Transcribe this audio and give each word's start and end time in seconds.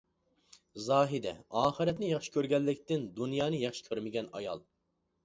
زاھىدە:ئاخىرەتنى 0.85 2.09
ياخشى 2.11 2.33
كۆرگەنلىكتىن 2.37 3.05
دۇنيانى 3.21 3.61
ياخشى 3.65 3.87
كۆرمىگەن 3.91 4.31
ئايال. 4.41 4.65